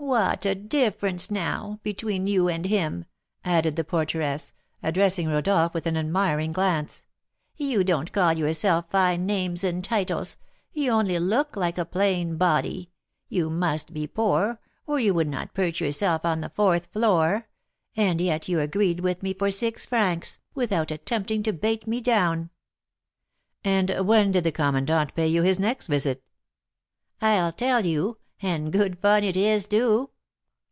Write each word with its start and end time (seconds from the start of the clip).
What 0.00 0.46
a 0.46 0.54
difference, 0.54 1.28
now, 1.28 1.80
between 1.82 2.28
you 2.28 2.48
and 2.48 2.64
him!" 2.64 3.04
added 3.44 3.74
the 3.74 3.82
porteress, 3.84 4.52
addressing 4.80 5.26
Rodolph 5.26 5.74
with 5.74 5.86
an 5.86 5.96
admiring 5.96 6.52
glance. 6.52 7.02
"You 7.56 7.82
don't 7.82 8.12
call 8.12 8.32
yourself 8.32 8.86
fine 8.92 9.26
names 9.26 9.64
and 9.64 9.82
titles, 9.82 10.36
you 10.72 10.92
only 10.92 11.18
look 11.18 11.56
like 11.56 11.76
a 11.78 11.84
plain 11.84 12.36
body, 12.36 12.90
you 13.28 13.50
must 13.50 13.92
be 13.92 14.06
poor, 14.06 14.60
or 14.86 15.00
you 15.00 15.12
would 15.14 15.28
not 15.28 15.52
perch 15.52 15.80
yourself 15.80 16.24
on 16.24 16.40
the 16.42 16.50
fourth 16.50 16.86
floor; 16.92 17.48
and 17.96 18.20
yet 18.20 18.48
you 18.48 18.60
agreed 18.60 19.00
with 19.00 19.20
me 19.24 19.34
for 19.34 19.50
six 19.50 19.84
francs, 19.84 20.38
without 20.54 20.92
attempting 20.92 21.42
to 21.42 21.52
bate 21.52 21.88
me 21.88 22.00
down!" 22.00 22.50
"And 23.64 23.90
when 24.06 24.30
did 24.30 24.44
the 24.44 24.52
commandant 24.52 25.14
pay 25.16 25.26
you 25.26 25.42
his 25.42 25.58
next 25.58 25.88
visit?" 25.88 26.22
"I'll 27.20 27.52
tell 27.52 27.84
you, 27.84 28.18
and 28.40 28.70
good 28.72 28.96
fun 29.00 29.24
it 29.24 29.36
is, 29.36 29.66
too. 29.66 30.08